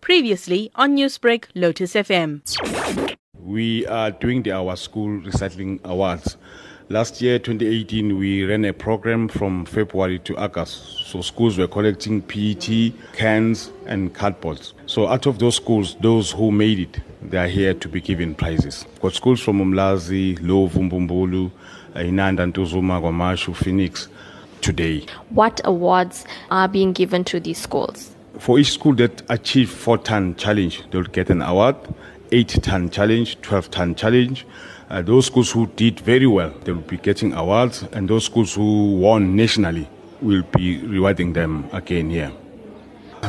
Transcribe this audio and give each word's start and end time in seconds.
Previously 0.00 0.70
on 0.74 0.96
Newsbreak, 0.96 1.46
Lotus 1.54 1.94
FM. 1.94 2.42
We 3.38 3.86
are 3.86 4.10
doing 4.10 4.42
the 4.42 4.52
Our 4.52 4.76
School 4.76 5.20
Recycling 5.20 5.82
Awards. 5.84 6.36
Last 6.88 7.20
year, 7.20 7.38
2018, 7.38 8.16
we 8.16 8.44
ran 8.44 8.64
a 8.64 8.72
program 8.72 9.28
from 9.28 9.64
February 9.66 10.20
to 10.20 10.36
August. 10.36 11.06
So 11.06 11.20
schools 11.20 11.58
were 11.58 11.66
collecting 11.66 12.22
PET, 12.22 12.92
cans, 13.12 13.72
and 13.86 14.14
cardboards. 14.14 14.72
So 14.86 15.08
out 15.08 15.26
of 15.26 15.38
those 15.38 15.56
schools, 15.56 15.96
those 16.00 16.30
who 16.30 16.52
made 16.52 16.78
it, 16.78 17.00
they 17.22 17.38
are 17.38 17.48
here 17.48 17.74
to 17.74 17.88
be 17.88 18.00
given 18.00 18.34
prizes. 18.34 18.84
We've 18.92 19.00
got 19.02 19.14
schools 19.14 19.40
from 19.40 19.58
Umlazi, 19.58 20.38
Lovu, 20.40 20.88
Mbumbulu, 20.88 21.50
Inanda, 21.94 22.52
Ntuzuma, 22.52 23.00
Kwamashu, 23.00 23.54
Phoenix 23.56 24.08
today. 24.60 25.06
What 25.30 25.60
awards 25.64 26.24
are 26.50 26.68
being 26.68 26.92
given 26.92 27.24
to 27.24 27.40
these 27.40 27.58
schools? 27.58 28.15
For 28.38 28.58
each 28.58 28.72
school 28.72 28.94
that 28.96 29.22
achieved 29.28 29.72
four 29.72 29.98
ton 29.98 30.36
challenge, 30.36 30.82
they'll 30.90 31.02
get 31.04 31.30
an 31.30 31.42
award. 31.42 31.76
Eight 32.32 32.48
ton 32.62 32.90
challenge, 32.90 33.40
12 33.40 33.70
ton 33.70 33.94
challenge. 33.94 34.46
Uh, 34.88 35.02
those 35.02 35.26
schools 35.26 35.50
who 35.50 35.66
did 35.68 36.00
very 36.00 36.26
well, 36.26 36.52
they 36.64 36.72
will 36.72 36.82
be 36.82 36.96
getting 36.96 37.32
awards, 37.32 37.84
and 37.92 38.08
those 38.08 38.24
schools 38.24 38.54
who 38.54 38.96
won 38.96 39.34
nationally 39.34 39.88
will 40.20 40.42
be 40.56 40.78
rewarding 40.86 41.32
them 41.32 41.68
again 41.72 42.10
here. 42.10 42.32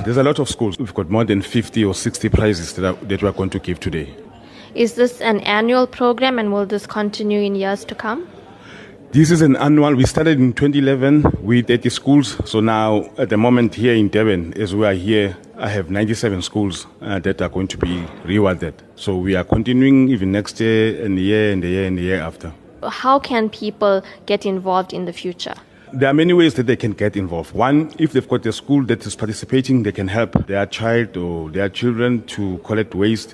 There's 0.04 0.18
a 0.18 0.24
lot 0.24 0.40
of 0.40 0.50
schools. 0.50 0.78
We've 0.78 0.94
got 0.94 1.10
more 1.10 1.24
than 1.24 1.42
50 1.42 1.84
or 1.86 1.96
60 1.96 2.30
prizes 2.30 2.74
that, 2.74 2.86
are, 2.86 3.06
that 3.06 3.24
we're 3.24 3.32
going 3.32 3.50
to 3.52 3.60
give 3.60 3.80
today. 3.80 4.14
Is 4.76 4.94
this 4.94 5.22
an 5.22 5.40
annual 5.42 5.88
program 5.88 6.38
and 6.38 6.54
will 6.54 6.66
this 6.66 6.86
continue 6.86 7.40
in 7.42 7.56
years 7.56 7.84
to 7.86 7.96
come? 7.96 8.28
This 9.18 9.32
is 9.32 9.42
an 9.42 9.56
annual. 9.56 9.96
We 9.96 10.06
started 10.06 10.40
in 10.40 10.54
2011 10.54 11.40
with 11.42 11.72
80 11.72 11.90
schools. 11.90 12.38
So 12.46 12.60
now, 12.60 13.10
at 13.18 13.30
the 13.30 13.38
moment 13.38 13.74
here 13.74 13.96
in 13.96 14.10
Durban, 14.10 14.54
as 14.62 14.76
we 14.76 14.86
are 14.86 14.94
here, 14.94 15.36
I 15.58 15.70
have 15.70 15.90
97 15.90 16.44
schools 16.44 16.86
uh, 17.02 17.18
that 17.22 17.42
are 17.42 17.50
going 17.50 17.68
to 17.70 17.80
be 17.80 18.06
rewarded. 18.26 18.76
So 18.96 19.18
we 19.18 19.36
are 19.36 19.44
continuing 19.44 20.10
even 20.10 20.32
next 20.32 20.60
year 20.60 21.04
and 21.04 21.18
the 21.18 21.24
year 21.24 21.52
and 21.52 21.64
the 21.64 21.68
year 21.68 21.88
and 21.88 21.98
the 21.98 22.04
year 22.04 22.20
after. 22.22 22.54
How 22.88 23.18
can 23.18 23.50
people 23.50 24.04
get 24.28 24.46
involved 24.46 24.94
in 24.94 25.06
the 25.06 25.14
future? 25.14 25.56
There 25.92 26.10
are 26.10 26.14
many 26.14 26.34
ways 26.34 26.54
that 26.54 26.68
they 26.68 26.76
can 26.76 26.92
get 26.92 27.18
involved. 27.18 27.56
One, 27.56 27.92
if 27.98 28.12
they've 28.12 28.30
got 28.30 28.46
a 28.46 28.54
school 28.54 28.86
that 28.86 29.04
is 29.04 29.16
participating, 29.16 29.82
they 29.82 29.94
can 29.94 30.10
help 30.10 30.46
their 30.46 30.68
child 30.68 31.18
or 31.18 31.50
their 31.50 31.70
children 31.70 32.22
to 32.36 32.60
collect 32.60 32.94
waste. 32.94 33.34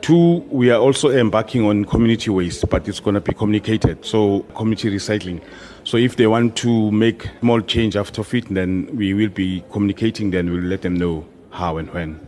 Two, 0.00 0.38
we 0.48 0.70
are 0.70 0.80
also 0.80 1.10
embarking 1.10 1.66
on 1.66 1.84
community 1.84 2.30
waste, 2.30 2.66
but 2.70 2.88
it's 2.88 3.00
going 3.00 3.14
to 3.14 3.20
be 3.20 3.34
communicated. 3.34 4.02
So, 4.02 4.40
community 4.54 4.90
recycling. 4.90 5.42
So, 5.84 5.98
if 5.98 6.16
they 6.16 6.26
want 6.26 6.56
to 6.56 6.90
make 6.90 7.28
small 7.40 7.60
change 7.60 7.96
after 7.96 8.22
it, 8.34 8.46
then 8.48 8.88
we 8.94 9.12
will 9.12 9.28
be 9.28 9.62
communicating, 9.70 10.30
then 10.30 10.50
we'll 10.50 10.62
let 10.62 10.80
them 10.82 10.94
know 10.94 11.26
how 11.50 11.76
and 11.76 11.92
when. 11.92 12.18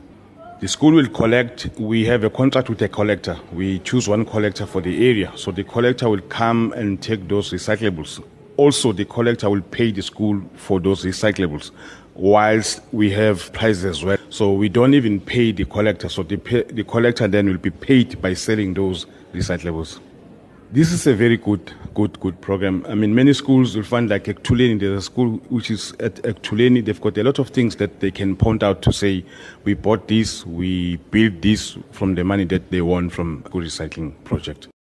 The 0.61 0.69
school 0.69 0.93
will 0.93 1.09
collect, 1.09 1.71
we 1.79 2.05
have 2.05 2.25
a 2.25 2.31
contract 2.31 2.69
with 2.69 2.83
a 2.83 2.89
collector. 2.89 3.39
We 3.53 3.79
choose 3.79 4.07
one 4.07 4.27
collector 4.27 4.67
for 4.67 4.83
the 4.83 5.09
area. 5.09 5.33
So, 5.35 5.51
the 5.51 5.65
collector 5.65 6.11
will 6.11 6.21
come 6.21 6.75
and 6.75 7.01
take 7.03 7.27
those 7.27 7.53
recyclables. 7.53 8.23
Also, 8.59 8.93
the 8.93 9.07
collector 9.07 9.49
will 9.49 9.63
pay 9.63 9.93
the 9.93 10.03
school 10.03 10.43
for 10.55 10.79
those 10.79 11.07
recyclables 11.07 11.71
whilst 12.15 12.81
we 12.93 13.11
have 13.11 13.53
prices 13.53 13.85
as 13.85 14.05
well. 14.05 14.19
So 14.31 14.53
we 14.53 14.69
don't 14.69 14.95
even 14.95 15.21
pay 15.21 15.53
the 15.53 15.65
collector. 15.65 16.09
So 16.09 16.23
the, 16.23 16.37
pay, 16.37 16.63
the 16.65 16.85
collector 16.85 17.29
then 17.29 17.49
will 17.49 17.59
be 17.59 17.71
paid 17.71 18.21
by 18.21 18.35
selling 18.35 18.75
those 18.75 19.07
recyclables. 19.33 19.99
This 20.73 20.91
is 20.91 21.07
a 21.07 21.13
very 21.13 21.37
good, 21.37 21.71
good, 21.93 22.19
good 22.19 22.41
program. 22.41 22.87
I 22.89 22.95
mean, 22.95 23.15
many 23.15 23.35
schools 23.35 23.77
will 23.77 23.83
find 23.83 24.09
like 24.09 24.25
Ektuleni, 24.25 24.81
there's 24.81 24.99
a 24.99 25.03
school 25.03 25.33
which 25.51 25.71
is 25.71 25.93
at 26.01 26.15
Ektuleni, 26.23 26.83
they've 26.83 26.99
got 26.99 27.19
a 27.19 27.23
lot 27.23 27.39
of 27.39 27.51
things 27.51 27.77
that 27.77 28.01
they 28.01 28.11
can 28.11 28.37
point 28.37 28.63
out 28.63 28.81
to 28.83 28.93
say, 28.93 29.23
we 29.65 29.75
bought 29.75 30.09
this, 30.09 30.47
we 30.47 30.97
built 31.11 31.43
this 31.43 31.77
from 31.91 32.15
the 32.15 32.25
money 32.25 32.45
that 32.45 32.71
they 32.71 32.81
won 32.81 33.11
from 33.11 33.43
good 33.51 33.65
recycling 33.65 34.15
project. 34.25 34.69